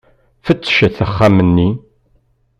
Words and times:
Fettcet 0.45 0.97
axxam-nni. 1.05 1.69